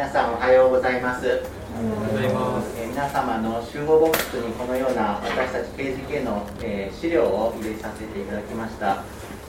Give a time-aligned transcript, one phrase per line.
[0.00, 1.26] 皆さんおはようございます。
[1.28, 9.04] え皆様の集合ボックスにこのような私たち KGK の、え資料を入れさせていただきました。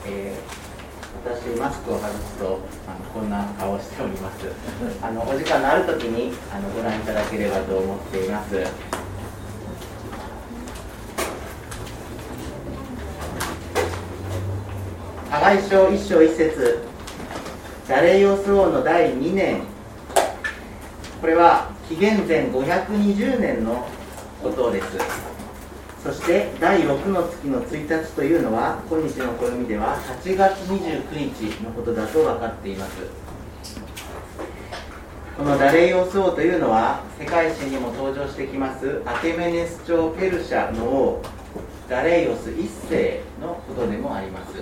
[0.05, 4.45] えー、私マスクを外すとあのこんな顔をしております。
[5.01, 8.61] あのお時間のある時にあのご覧いただければと思っています。
[15.31, 16.83] 加害書一章一節
[17.87, 19.70] ダレイオス王の第2年
[21.21, 23.87] これは紀元前520年の
[24.41, 24.87] ことです。
[26.03, 33.05] そして第6の月の1日というのは今日の暦では8月29日のことだと分かっています。
[35.37, 41.21] このダレイオス王というのは世界史にも登場してきますアテメネス朝ペルシャの王
[41.87, 44.53] ダレイオス1世のことでもあります。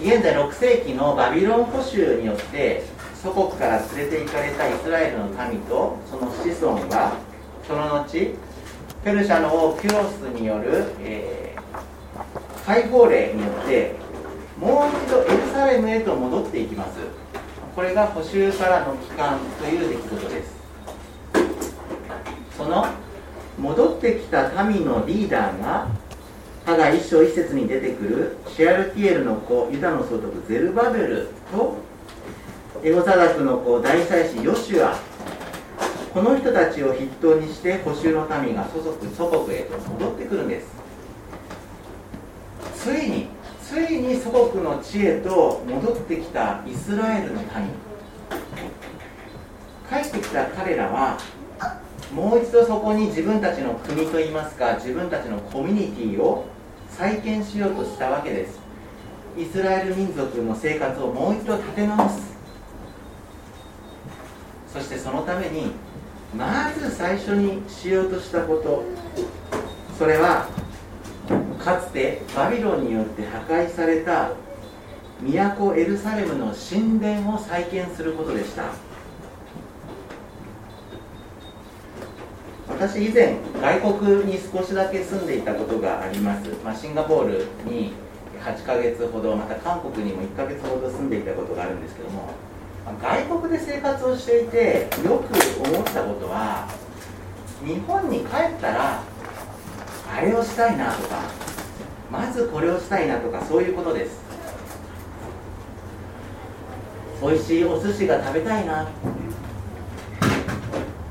[0.00, 2.84] 現在6世紀のバビロン捕囚によって
[3.26, 7.12] 祖国から連れて行かれたイスラエルの民とその子孫が
[7.66, 8.36] その後
[9.02, 13.96] ペルシャの王キュロスによる、えー、解放令によって
[14.60, 16.98] もう一度エルサレムへと戻っていきます。
[17.74, 20.56] これが捕囚からの帰還という出来事です。
[22.56, 22.86] その
[23.58, 25.88] 戻ってきた民のリーダーが
[26.64, 31.85] ただ一章一節に出てくるシェアルティエルの子ユダの総督ゼルバベルと
[32.86, 34.96] エゴサダクの子大祭司ヨシュア。
[36.14, 40.68] この人たちを筆頭にして補修の民が祖国祖国へと戻ってくるんです。
[42.76, 43.26] ついに
[43.60, 47.48] ついに祖国の地へと戻ってきたイスラエルの民。
[49.90, 51.18] 帰ってきた彼らは
[52.14, 56.44] もう一度そこに自分たちの国といいますか自分たちのコミュニティを
[56.88, 58.60] 再建しようとしたわけです。
[59.36, 62.25] イスラエル民族の生活をもう一度立て直す
[64.76, 65.72] そしてそのために
[66.36, 68.84] まず最初にしようとしたこと。
[69.98, 70.46] それは
[71.58, 74.32] かつてバビロンによって破壊された
[75.22, 78.64] 都エルサレムの神殿を再建することでした。
[82.68, 87.92] 私以前外国に少しだけ住んでいたことがあります、まあ、シンガポールに
[88.38, 92.28] 8ヶ月ほどまた韓国にも1ヶ月ほど住んでいたことがあるんですけども。
[93.02, 95.34] 外国で生活をしていてよく
[95.68, 96.68] 思ったことは
[97.64, 98.28] 日本に帰っ
[98.60, 99.02] たら
[100.08, 101.20] あれをしたいなとか
[102.10, 104.24] まずこれをしたいなとかそういうことです。
[107.20, 108.86] 美味しいお寿司が食べたいな。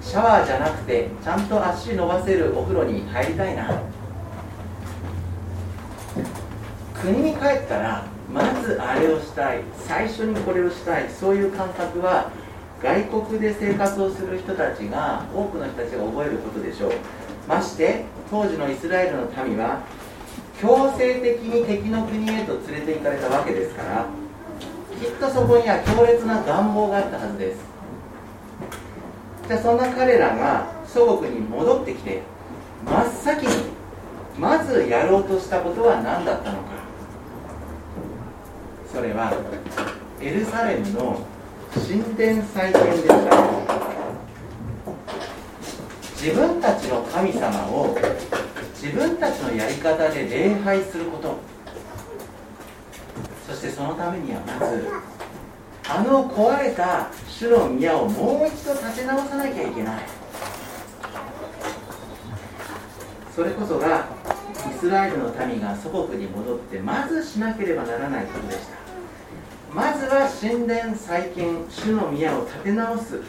[0.02, 3.82] シャワーじゃなくてちゃんと足伸ばせるお風呂に入りたいな。
[6.94, 9.62] 国に帰ったらまずあれをしたい。
[9.88, 11.10] 最初にこれをしたい。
[11.10, 12.30] そういう感覚は
[12.84, 16.92] 外国で生活をする人たちが多くの人たちが覚えることでしょう。
[17.48, 19.80] まして当時のイスラエルの民は
[20.60, 24.06] 強制的に敵の国へと連れて行かれたわけですから
[25.00, 27.60] きっとそこには強烈な願望があったはずです。
[29.48, 32.22] じゃあそんな彼らが祖国に戻ってきて
[32.86, 33.72] 真っ先に
[34.38, 36.75] まずやろうとしたことは何だったのか。
[38.96, 39.30] それは
[40.22, 41.20] エルサレムの
[41.74, 43.14] 神殿再建でした。
[46.16, 47.98] 自分たちの神様を
[48.74, 51.36] 自分たちのやり方で礼拝すること。
[53.46, 54.88] そしてそのためにはまず
[55.90, 60.04] あの壊れた主の宮をもう一度建て直さなきゃいけない。
[63.36, 64.08] それこそが
[64.72, 68.85] イスラエルの民が祖国に戻ってまずしなければならないことでした。
[69.76, 73.20] まずは神殿再建主の宮を建て直す。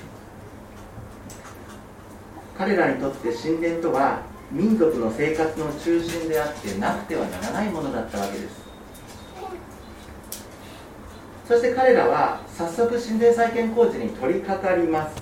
[2.56, 8.64] 彼らにとって神殿とは民族の生活の中心であってなくてはならないものだったわけです。
[11.48, 15.16] そして彼らは早速神殿再建工事に取り掛かります。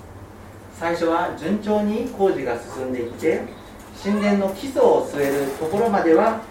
[0.79, 3.41] 最初は順調に工事が進んでいって
[4.03, 6.43] 神殿の基礎を据えるところまでは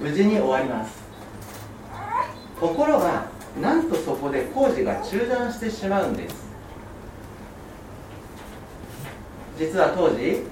[0.00, 1.02] 無事に終わります。
[2.60, 6.46] ところがなんとそこで工事が中断してしまうんです。
[9.58, 10.42] 実は当時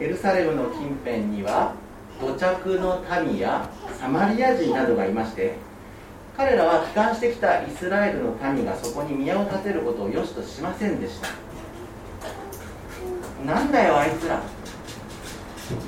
[0.00, 1.74] エルサレムの近辺には
[2.20, 5.54] 土着の民やサマリア人などがいまして
[6.36, 11.28] 彼らは帰還してきたイスラエルの民がそこに宮を建てることを良しとしませんでした。
[13.44, 14.42] なんだよあいつら。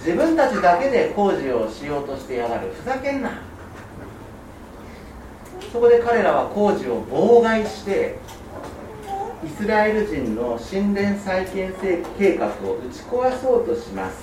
[0.05, 2.69] 自分たちだけで工事をしようとしてやがる。
[2.72, 3.50] ふざけんな。
[5.72, 8.19] そこで彼らは工事を妨害して
[9.44, 11.72] イスラエル人の神殿再建
[12.19, 12.55] 計画を打
[12.93, 14.17] ち壊そうとします。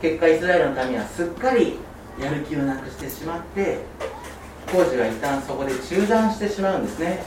[0.00, 1.78] 結果イスラエルの民はすっかり
[2.20, 3.78] やる気をなくしてしまって
[4.70, 7.22] 工事は一旦そこで中断してしまうんですね。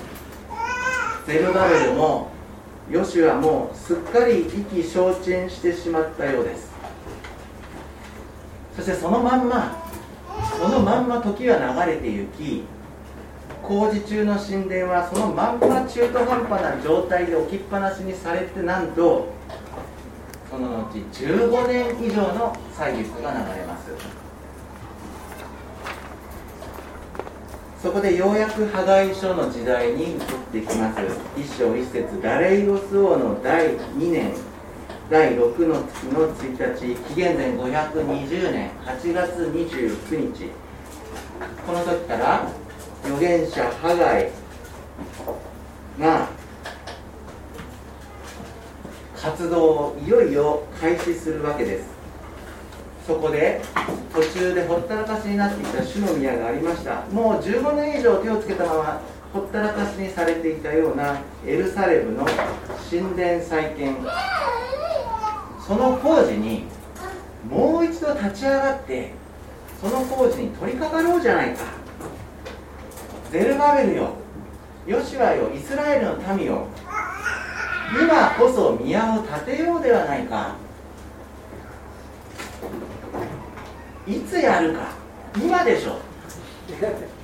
[1.26, 2.30] ゼルバベルも
[2.90, 6.72] ヨシュアもすっかり意気消沈してしまったようです。
[8.76, 9.81] そしてそのまんま
[10.58, 12.64] そのまんま時は流れて行き
[13.64, 19.28] 工事中の神殿はそのまんま中途半端な状態で置きっぱなしにされてなんと
[20.50, 23.92] その後15年以上の歳月が流れます。
[27.82, 30.20] そこでようやく破壊書の時代に移っ
[30.52, 31.00] てきます。
[31.36, 34.51] 一章一節ダレイロス王の第2年。
[35.12, 40.50] 第6の月の1日紀元前520年8月29日。
[41.68, 42.48] この時から
[43.04, 44.32] 預言者ハガイ
[46.00, 46.30] が
[49.22, 51.90] 活動をいよいよ開始するわけです。
[53.06, 53.60] そこで
[54.14, 57.02] 途中でほったらかしになっていた主の宮がありました。
[57.12, 59.02] もう15年以上手をつけたまま
[59.34, 62.26] ほったらかしにされていたようなエルサレムの
[62.90, 63.98] 神殿再建。
[65.66, 66.66] その工事に
[67.50, 69.14] もう一度立ち上がって
[69.80, 71.64] その工事に取り掛かろうじゃないか。
[73.32, 74.10] ゼルバベルよ
[74.86, 76.68] ヨシュアよイスラエルの民よ
[77.94, 80.56] 今こそ宮を建てようではないか。
[84.08, 84.92] いつやるか
[85.38, 86.00] 今でしょ。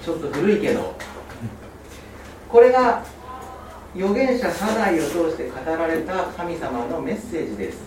[0.04, 0.96] ちょっと古いけど。
[2.50, 3.04] これが
[3.96, 7.87] 預言者サダイを通して語られた神様のメッセージです。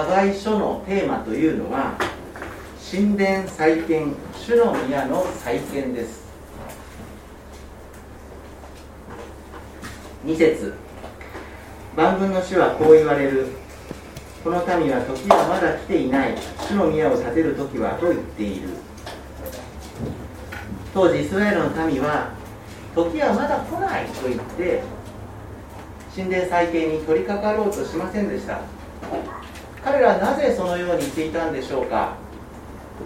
[0.00, 1.98] 破壊書のテーマというのは
[2.90, 6.24] 神殿再建主の宮の再建です。
[10.24, 10.74] 2節。
[11.94, 13.48] 万軍の主はこう言われる。
[14.42, 16.34] この民は時はまだ来ていない。
[16.66, 18.68] 主の宮を建てる時はと言っている。
[20.94, 22.30] 当時イスラエルの民は
[22.94, 24.82] 時はまだ来ないと言って
[26.16, 28.60] 神殿再建に取り掛かろうとしませんでした。
[29.84, 32.16] 彼らはなぜそのように言っていたんでしょうか？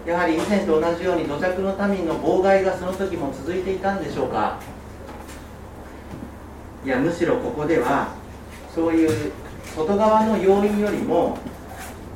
[0.05, 4.59] やはり以前と同じように土着の民の妨害がその時も続いていたんでしょうか？
[6.83, 8.13] いやむしろここでは
[8.73, 9.31] そういう
[9.75, 11.37] 外側の要因よりも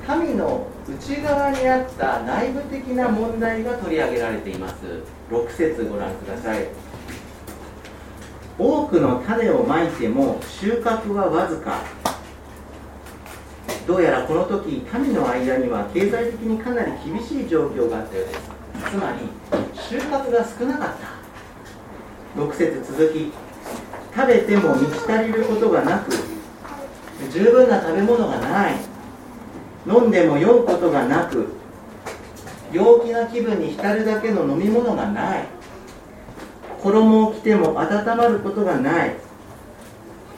[0.08, 4.76] 民の内側にあった内部的な問題が取り上げられています。
[5.32, 6.68] 6節ご覧ください。
[8.58, 11.82] 多くの種をまいても収穫はわずか。
[13.90, 18.42] どうやらこの時民の間には経済的にかなり厳しい状況があったようです。
[18.92, 19.28] つまり
[19.74, 22.40] 収穫が少なかった。
[22.40, 23.32] 6節続き。
[24.16, 26.12] 食べても満ち足りることがなく
[27.34, 28.76] 十分な食べ物がない。
[29.88, 31.48] 飲んでも酔うことがなく
[32.72, 35.48] 陽気な気分に浸るだけの飲み物がない。
[36.84, 39.16] 衣を着ても温まることがない。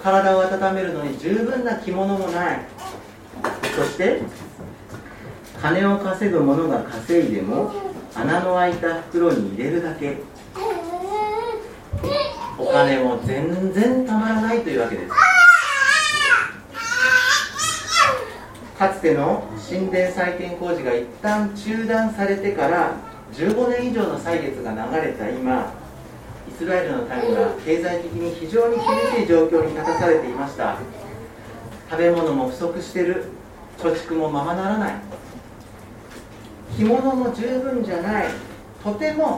[0.01, 2.70] 体を温めるのに十分な着物もない。
[3.75, 4.21] そして
[5.62, 7.71] 金を稼ぐ者が稼いでも
[8.16, 10.18] 穴の開いた袋に入れるだけ。
[12.57, 15.11] お金も全然たまらないというわけです。
[18.78, 22.95] かつての神殿再建工事が一旦中断されてから
[23.33, 25.73] 15年以上の歳月が流れた今
[26.49, 28.85] イスラエルの民は経済的に非常に厳
[29.21, 30.78] しい状況に立たされていました。
[31.90, 33.25] 食べ物も不足してる。
[33.81, 34.94] 貯蓄もままならない。
[36.78, 38.28] 着物も十分じゃない。
[38.83, 39.38] とても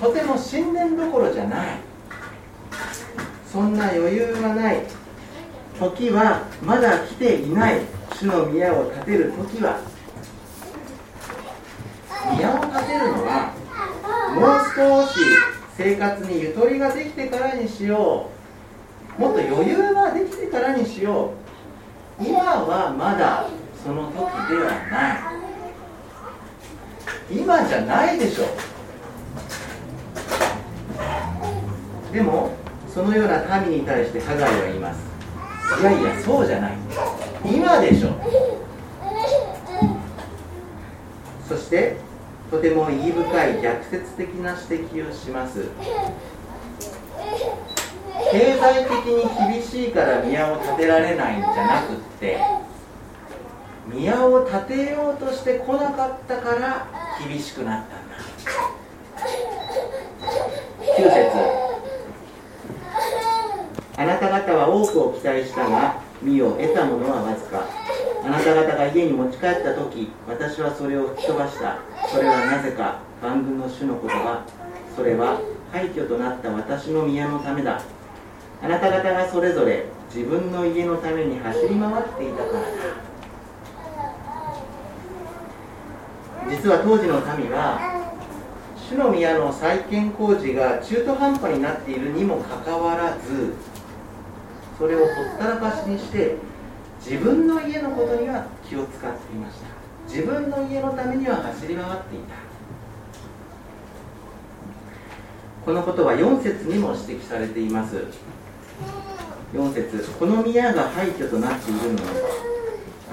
[0.00, 1.68] とても神殿どころじゃない。
[3.46, 4.82] そんな余裕がない。
[5.78, 7.80] 時はまだ来ていない。
[8.16, 9.80] 主の宮を建てる時は。
[12.36, 13.52] 宮を建てるのは
[14.34, 15.20] もう少し
[15.76, 18.30] 生活にゆとりができてからにしよ
[19.18, 19.20] う。
[19.20, 21.32] もっと余裕ができてからにしよ
[22.20, 22.24] う。
[22.24, 23.48] 今はまだ
[23.84, 24.22] その時で
[24.64, 25.14] はな
[27.30, 27.38] い。
[27.38, 28.44] 今じゃないでしょ。
[32.10, 32.52] でも
[32.88, 35.04] そのような民に対してハガイは言います。
[35.82, 36.72] いやいやそうじゃない。
[37.44, 38.08] 今でしょ。
[41.46, 41.96] そして
[42.50, 45.68] とても意義深い逆説的な指摘をします。
[48.32, 52.38] 経済的に厳しいから宮を建てられないんじゃなくって
[53.86, 56.86] 宮を建てようとしてこなかったから
[57.26, 58.16] 厳しくなったんだ。
[60.80, 61.64] 9節。
[63.96, 67.64] あなた方は多くを期待したが身を得たものはわずか。
[68.24, 71.78] あなた方が家に持ち帰った時私はそれを吹き飛ばした。
[72.08, 74.42] それはなぜか万軍の主の言葉。
[74.96, 75.40] それは
[75.72, 77.82] 廃墟となった私の宮のためだ。
[78.62, 82.66] あなた方がそれぞれ自分の家のために走り回っていたからだ。
[86.54, 87.80] 実は当時の民は
[88.88, 93.54] 主の宮の再建工事が中途半端になっているにもかかわらず
[94.78, 96.36] それをほったらかしにして
[97.00, 99.66] 自分の家のことには気を使っていました。
[100.08, 102.34] 自分の家のためには走り回っていた。
[105.64, 108.04] このことは4節にも指摘されています。
[109.52, 112.02] 4節この宮が廃墟となっているの。
[112.02, 112.53] は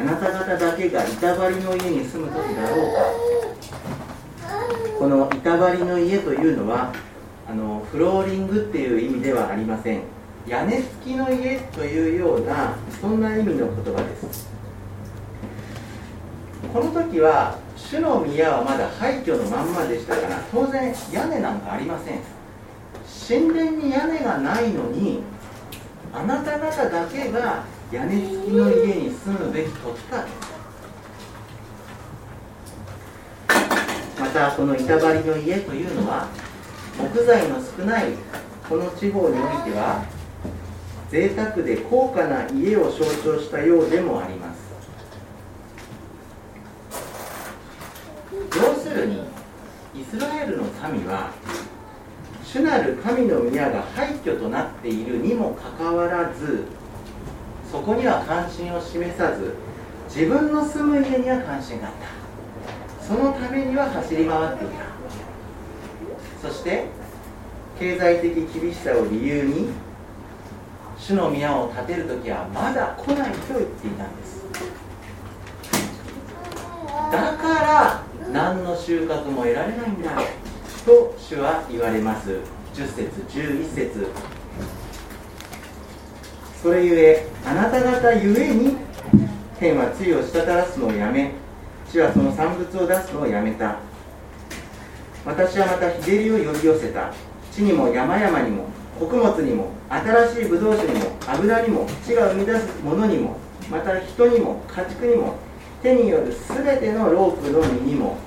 [0.01, 3.01] あなた方だけが板張りの家に住む時だろうか。
[4.97, 6.91] この板張りの家というのは
[7.47, 10.01] あのフローリングっていう意味ではありません。
[10.47, 14.49] 屋根付きの家というようなそんな意味の言葉です。
[16.73, 22.19] この時は主の宮はまだ廃墟のまんまでしたから当然屋根なんかありません。
[23.27, 25.21] 神殿に屋根がないのに
[26.11, 30.25] あなた方だけが屋根付きの家に住むべき時か。
[34.17, 36.29] またこの板張りの家というのは
[36.97, 38.13] 木材の少ない
[38.69, 40.05] この地方においては
[41.09, 44.61] 贅沢で高価な家を象徴したようでもあります。
[48.55, 49.21] 要するに
[49.95, 51.33] イスラエルの民は
[52.45, 56.65] 主なる神の宮が廃墟となっているにもかかわらず
[57.71, 59.55] そこには関心を示さず
[60.13, 61.93] 自分の住む家には関心があっ
[62.99, 63.05] た。
[63.05, 66.49] そのためには走り回っていた。
[66.49, 66.85] そして
[67.79, 69.69] 経済的厳しさを理由に
[70.97, 74.41] 主の宮を建てる時はまだ来ないと言っていたんです。
[77.11, 80.11] だから何の収穫も得られないんだ
[80.85, 82.39] と主は言われます。
[82.73, 84.40] 10節11節。
[86.61, 88.77] それゆえあなた方ゆえに
[89.59, 91.31] 天は露を滴らすのをやめ
[91.91, 93.79] 地はその産物を出すのをやめた。
[95.25, 97.11] 私はまた日照りを呼び寄せた。
[97.51, 98.65] 地にも山々にも
[98.97, 103.37] 穀物にも新しいブドウ酒にも油にも地が生み出すものにも
[103.69, 105.35] また人にも家畜にも
[105.83, 108.17] 手による全てのロープの実にも。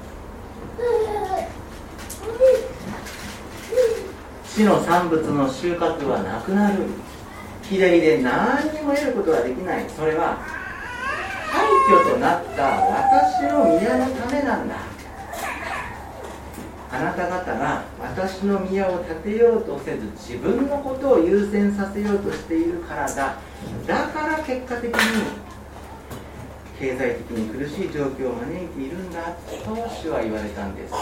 [4.54, 6.84] 地の産物の収穫はなくなる。
[7.68, 9.85] 日照りで何にも得ることができない。
[9.88, 10.37] それは
[11.50, 14.76] 廃墟となった私の宮のためなんだ。
[16.90, 23.37] あなた方が私の宮を建てようとせず自分のことを優先させようとしているからだ。
[23.87, 25.00] だから結果的に
[26.78, 30.94] 経済的に苦しい状況を招いているんだと主は言われたんです。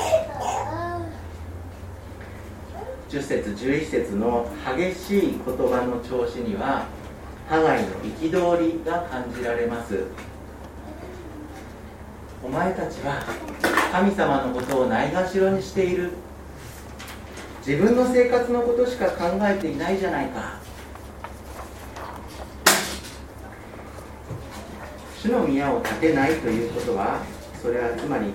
[3.12, 6.86] 10節11節の激しい言葉の調子には
[7.46, 10.04] ハガイの憤りが感じられます。
[12.42, 13.22] お前たちは
[13.92, 16.12] 神様のことをないがしろにしている。
[17.66, 20.58] 自分の生活のことしか考えていないじゃないか。
[25.20, 27.20] 主の宮を建てないということは
[27.60, 28.32] それはつまり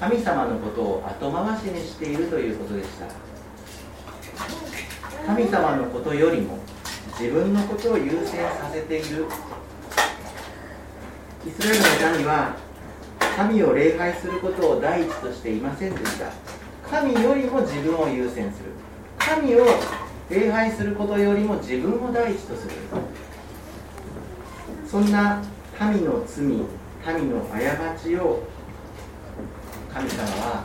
[0.00, 3.29] 神様のことを後回しにしているということでした。
[5.30, 6.58] 神様のことよりも
[7.16, 9.26] 自分のことを優先させている。
[11.46, 12.56] イスラエルの民は
[13.36, 16.32] 神を礼拝することを第一としていませんでした。
[16.90, 18.72] 神よりも自分を優先する。
[19.18, 19.66] 神を
[20.28, 22.72] 礼拝することよりも自分を第一とする。
[24.84, 25.40] そんな
[25.92, 26.66] 民の罪民
[27.30, 28.42] の過ちを
[29.94, 30.64] 神様は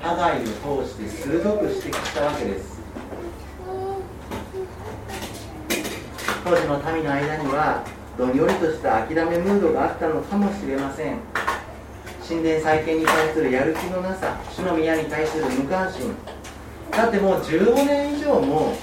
[0.00, 2.73] ハガイを通して鋭く指摘したわけです。
[6.44, 7.82] 当時の民の間には
[8.18, 11.16] どんよりとした諦めムードがあったのかもしれません。
[12.28, 16.14] 神殿再建に対するやる気のなさ主の宮に対する無関心。
[16.90, 18.76] だってもう15年以上も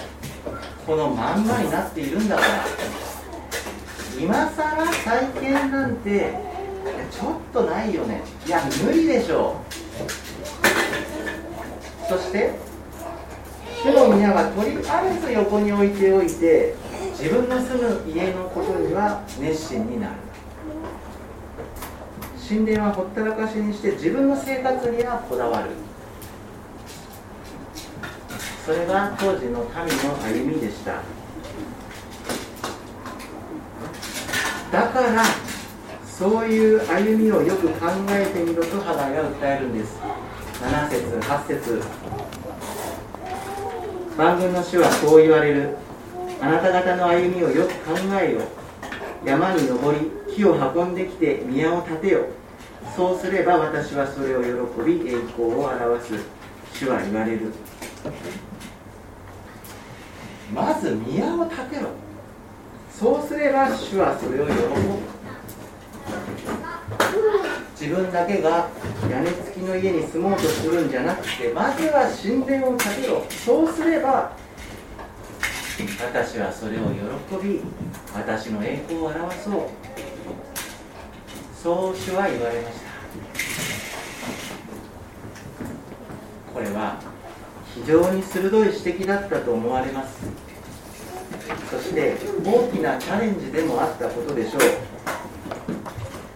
[0.88, 2.48] このまんまになっているんだから。
[4.20, 6.34] 今さら再建なんて
[7.12, 8.24] ちょっとないよね。
[8.48, 9.62] いや無理でしょ
[12.08, 12.10] う。
[12.10, 12.56] そして
[13.84, 16.76] 主の宮はとりあえず横に置いておいて
[17.22, 20.16] 自分の住む家のことには熱心になる。
[22.50, 25.70] 神殿はほったらかしにして自分の生活にはこだわる。
[28.66, 29.70] それが当時の民の
[30.18, 30.94] 歩みでした。
[34.72, 35.24] だから
[36.04, 40.00] そういう歩みをよく考えてみろとハガイが訴えるんです。
[40.60, 41.82] 7節8節。
[44.18, 45.78] 万軍の主はこう言われる。
[46.42, 48.42] あなた方の歩みをよく考えよ
[49.24, 52.26] 山に登り木を運んできて宮を建てよ
[52.96, 56.14] そうすれば私はそれを喜び栄光を表す。
[56.74, 57.54] 主は言われる。
[60.54, 61.90] まず宮を建てろ。
[62.92, 64.58] そうすれば主はそれを喜ぶ。
[67.80, 68.68] 自分だけが
[69.10, 73.26] 屋根付きの家に住もうとするんじゃなくてまずは神殿を建てろ。
[73.30, 74.34] そうすれば
[76.00, 77.62] 私はそれを喜び
[78.14, 79.70] 私の栄光を表そう。
[81.62, 82.82] そう主は言われました。
[86.54, 87.00] これは
[87.74, 90.20] 非常に鋭い指摘だったと思われます。
[91.70, 94.62] そして大きなチャレンジでもあったことでしょう。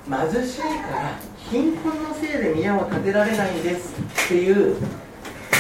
[0.08, 1.18] 貧しいから
[1.50, 3.94] 貧困のせいで宮を建てられないんです
[4.26, 4.76] っていう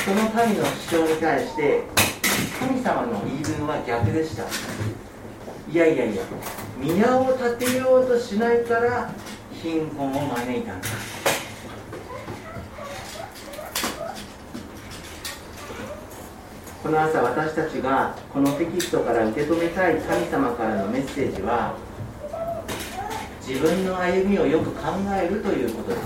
[0.05, 1.83] その民の主張に対して
[2.59, 4.43] 神様の言い分は逆でした。
[4.43, 6.21] いやいやいや
[6.77, 9.11] 宮を建てようとしないから
[9.51, 10.87] 貧困を招いたんだ。
[16.83, 21.75] この朝私たちがこのテキストから受け止めたい神様からのメッセージは
[23.45, 26.01] 自分の歩みをよく考えるということです。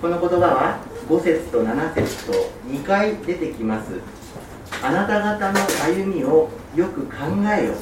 [0.00, 2.32] この言葉は5節と7節と
[2.68, 4.19] 2回出てきます。
[4.82, 7.14] あなた方の歩みをよく考
[7.58, 7.74] えよ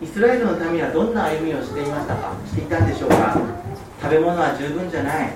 [0.00, 2.32] イスラエルの民はどんな歩みをしていましたか？
[2.46, 3.36] していたんでしょうか？
[4.00, 5.32] 食べ物は十分じゃない。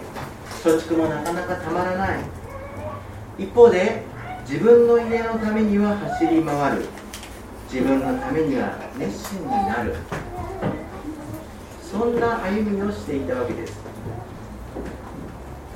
[0.62, 2.18] 貯蓄もなかなかたまらない。
[3.38, 4.02] 一方で
[4.48, 6.86] 自分の家のためには走り回る。
[7.72, 9.94] 自分のためには熱心になる。
[11.82, 13.78] そんな歩みをしていたわけです。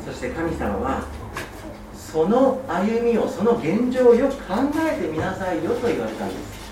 [0.05, 1.07] そして神様は
[2.13, 4.55] その歩みをその現状をよく考
[4.87, 6.63] えてみなさいよと言われたんです。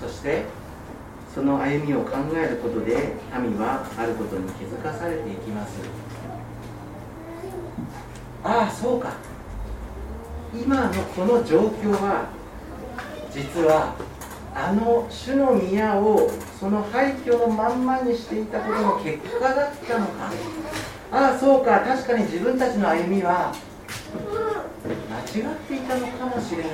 [0.00, 0.46] そして
[1.34, 5.74] その歩みを考えることで民はあることに気づかされていきます。
[8.42, 9.12] ああそうか。
[10.54, 12.30] 今のこの状況は
[13.30, 13.94] 実は
[14.54, 20.30] あの主の宮をその廃墟のまんまにしていたことの結果だったのか。
[21.10, 23.54] ああそうか確かに自分たちの歩みは
[25.34, 26.72] 間違っていたのかもしれない。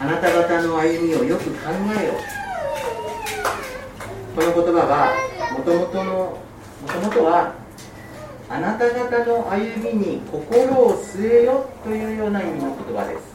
[0.00, 2.14] あなた方の歩みをよく考えよ
[4.34, 5.12] この言葉は
[5.56, 7.61] もともとのもともとは
[8.52, 13.32] あなた方の歩みに心を据えよというような意味の言葉です。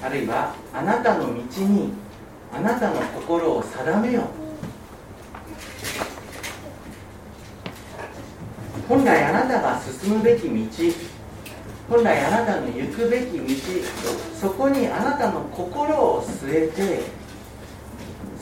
[0.00, 1.92] あるいはあなたの道に
[2.52, 4.22] あなたの心を定めよ
[8.88, 10.94] 本来あなたが進むべき道
[11.90, 13.44] 本来あなたの行くべき道
[14.40, 17.00] そこにあなたの心を据えて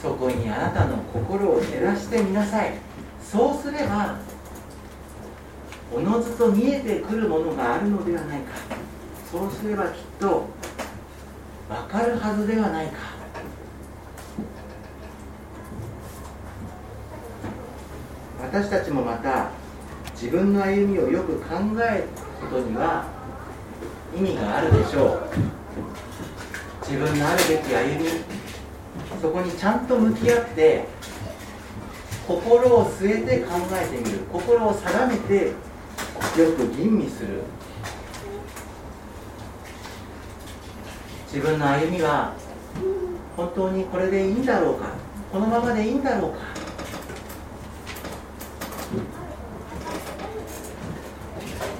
[0.02, 2.74] そこにあなたの心を照らしてみなさい。
[3.22, 4.18] そうすれば
[5.94, 8.52] おのずと見えてくるものがあるのではないか。
[9.31, 10.46] そうすればきっと
[11.68, 12.92] 分かるはずではないか。
[18.40, 19.50] 私たちもまた
[20.14, 22.05] 自分の歩みをよく考える
[22.40, 23.07] ことには
[24.16, 25.22] 意味があるでしょう。
[26.83, 28.11] 自分のあるべき歩み
[29.20, 30.87] そこにちゃんと向き合って
[32.26, 34.18] 心を据えて考えてみる。
[34.33, 35.52] 心を定めて
[36.38, 37.42] よく吟味する。
[41.26, 42.34] 自分の歩みは
[43.36, 44.90] 本当にこれでいいんだろうか？
[45.30, 46.38] このままでいいんだろうか？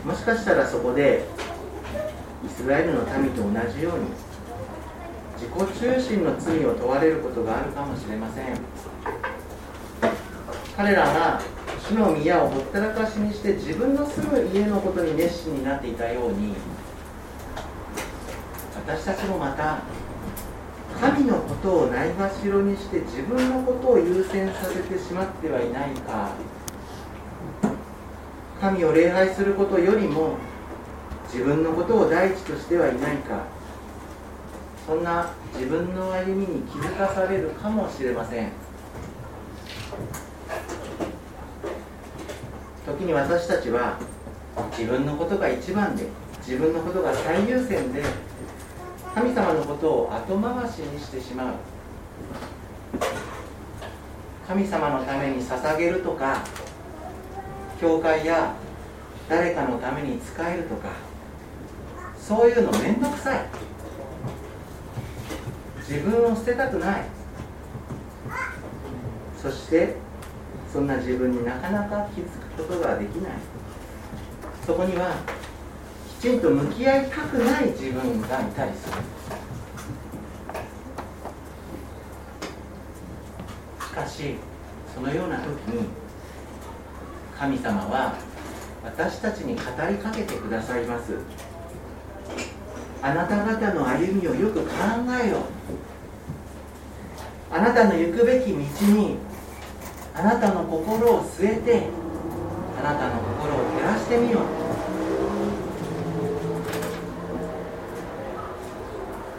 [0.05, 1.25] もしかしたらそこで
[2.45, 4.07] イスラエルの民と同じように
[5.37, 8.59] 自己中心の罪を問われることがあるかもしれません。
[10.77, 11.41] 彼らが
[11.89, 16.55] 主の宮をほったらかしにして自分の住む家のことに熱心になっていたように
[18.77, 19.83] 私たちもまた
[21.01, 26.31] 神のことをないがしろにして自分のことを優先させてしまってはいないか。
[28.61, 30.37] 神を礼拝することよりも
[31.33, 33.45] 自分のことを第一としてはいないか。
[34.87, 38.51] そんな自分の歩みに気づかされるかもしれません
[42.85, 43.99] 時に私たちは
[44.77, 46.07] 自分のことが一番で
[46.47, 48.03] 自分のことが最優先で
[49.15, 51.55] 神様のことを後回しにしてしまう。
[54.47, 56.43] 神様のために捧げるとか
[57.81, 58.55] 教会や
[59.29, 60.89] 誰かのために使えるとか
[62.19, 63.47] そういうの面倒くさい。
[65.79, 67.05] 自分を捨てたくない。
[69.41, 69.97] そして
[70.73, 73.33] そんな自分になかなか気づくことができない。
[74.67, 75.17] そこには
[76.21, 78.93] きちんと向き合いたくない自分がいたりする。
[83.81, 84.37] しかし
[84.95, 85.89] そのような時に
[87.39, 88.15] 神様は
[88.85, 91.19] 私たちに語りかけてくださいます。
[93.03, 94.71] あなた方の歩みをよく考
[95.25, 95.39] えよ
[97.51, 99.19] あなたの行くべき道に
[100.15, 102.02] あなたの心を据えて
[102.85, 104.43] あなたの心を照らしてみよう。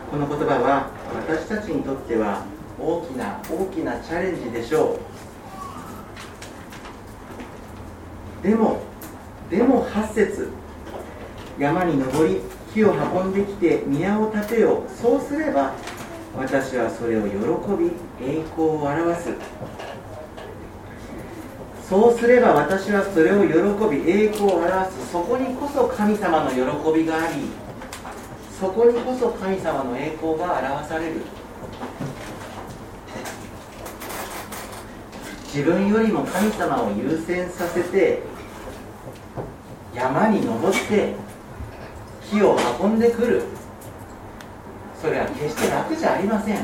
[0.09, 0.89] この言葉は
[1.27, 2.45] 私たちにとっては
[2.79, 4.97] 大きな大きなチャレンジでしょ
[8.43, 8.47] う。
[8.47, 8.81] でも
[9.49, 10.49] でも8節
[11.59, 12.41] 山に登り
[12.73, 14.89] 木を運んできて宮を建てよう。
[14.89, 15.73] そうすれば
[16.37, 17.33] 私はそれを喜
[17.77, 17.91] び
[18.25, 19.33] 栄光を表す。
[21.93, 23.53] そうすれば私はそれを喜
[23.95, 25.11] び栄光を表す。
[25.11, 26.57] そこにこそ神様の喜
[26.91, 27.43] びがあり
[28.59, 31.21] そこにこそ神様の栄光が表される。
[35.53, 38.23] 自分よりも神様を優先させて
[39.93, 41.13] 山に登って
[42.27, 43.43] 木を運んでくる。
[44.99, 46.57] それは決して楽じゃありません。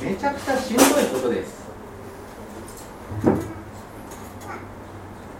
[0.00, 1.57] めちゃくちゃしんどいことです。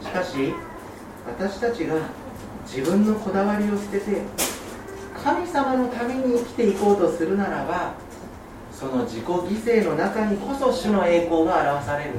[0.03, 0.55] しかし
[1.27, 1.97] 私たちが
[2.67, 4.23] 自分のこだわりを捨てて
[5.23, 7.95] 神様のために生きていこうとするならば
[8.73, 12.11] その自己犠牲の中にこそ主の栄光が表される。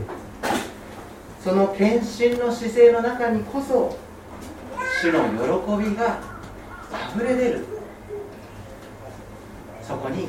[1.42, 3.98] その献身の姿勢の中にこそ
[5.02, 5.22] 主の
[5.80, 6.20] 喜びが
[6.92, 7.66] あふれ出る。
[9.82, 10.28] そこに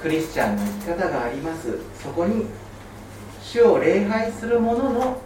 [0.00, 1.78] クリスチャンの生き方があります。
[2.02, 2.46] そこに
[3.42, 5.20] 主を礼拝する者の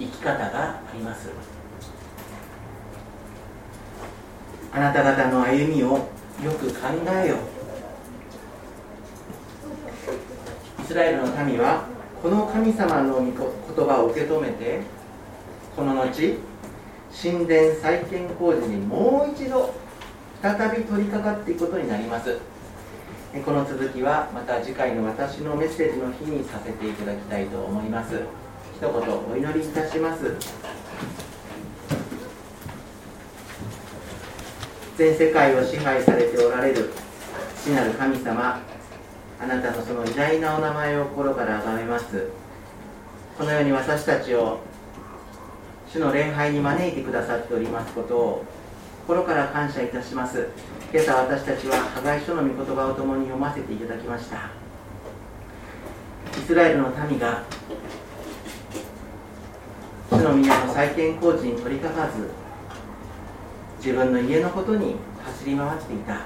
[0.00, 1.28] 生き方があります。
[4.72, 5.88] あなた方の歩みを
[6.42, 6.88] よく考
[7.24, 7.36] えよ
[10.80, 11.84] イスラエルの民は
[12.22, 13.34] この神様の言
[13.86, 14.80] 葉を受け止めて
[15.74, 16.38] この後
[17.12, 19.74] 神殿再建工事にもう一度
[20.40, 22.38] 再び取り掛かっていくことになります。
[23.44, 28.22] この続きはまた次回の私のメッセージの日にさせていただきたいと思います。
[28.80, 30.34] 一言お祈りいたします。
[34.96, 36.88] 全世界を支配されておられる
[37.62, 38.58] 父なる神様
[39.38, 42.30] あなたのその偉大なお名前を心から崇めます。
[43.36, 44.60] このように私たちを
[45.92, 48.44] 主の礼拝に招いてくださっておりますことを
[49.06, 50.48] 心から感謝いたします。
[50.90, 54.48] 今朝私たちは破壊書の御言葉を共に読ませていただきました。
[56.38, 57.42] イスラエルの民が
[60.10, 62.30] 主の宮の再建工事に取り掛かず
[63.78, 66.22] 自分の家のことに走り回っていた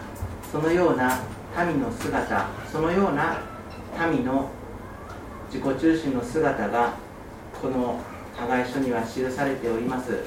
[0.51, 1.21] そのような
[1.67, 3.43] 民の姿そのような
[4.11, 4.51] 民の
[5.53, 6.95] 自己中心の姿が
[7.61, 8.01] この
[8.37, 10.25] 加害書には記されております。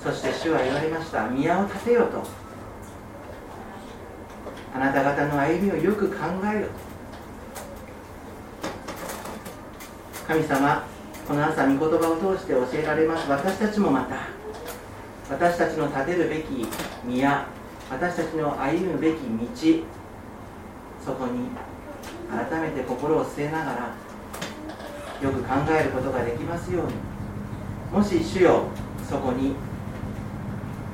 [0.00, 2.22] そして主は言われました宮を建てよと。
[4.74, 6.68] あなた方の歩みをよく考えよ
[10.26, 10.82] 神様
[11.32, 13.26] この朝御言葉を通して教えられます。
[13.26, 14.28] 私たちもまた
[15.30, 16.66] 私たちの立てるべき
[17.06, 17.46] 宮
[17.88, 19.86] 私たちの歩むべき道
[21.02, 21.48] そこに
[22.28, 23.94] 改めて心を据えながら
[25.22, 26.92] よく考えることができますように。
[27.90, 28.64] もし主よ
[29.08, 29.54] そこに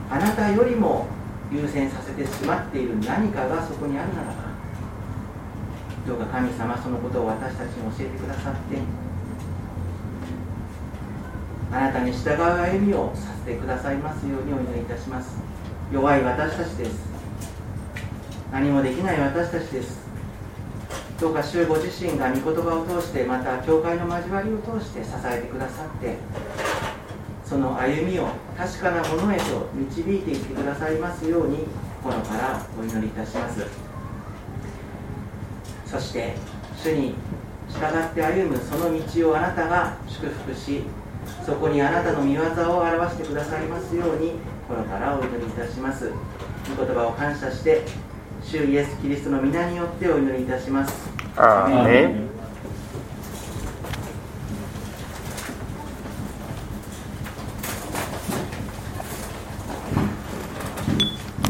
[0.09, 1.09] あなたよりも
[1.51, 4.35] 優先させてしまっている何かがそこにあるならば
[6.07, 9.08] どうか神様そのことを私たちに教えてくださって
[11.71, 15.37] あなたに従う歩みをさせてくださいますようにお祈りいたします。
[15.93, 17.09] 弱い私たちです。
[18.51, 20.09] 何もできない私たちです。
[21.21, 26.17] どうか主ご自身が御言葉を通してまた教会の交わりを通して支えてくださって
[27.45, 31.67] その歩みを確かなものへと導いていってくださいますように
[32.05, 33.67] 心からお祈りいたします。
[35.85, 36.35] そして
[36.77, 37.15] 主に
[37.69, 40.83] 従って歩むその道をあなたが祝福し
[41.45, 42.45] そこにあなたの御業を
[42.81, 44.33] 表してくださいますように
[44.69, 46.13] このからお祈りいたします。
[46.77, 47.83] 御言葉を感謝して
[48.43, 51.11] 主イエス・キリストの皆によってお祈りいたします。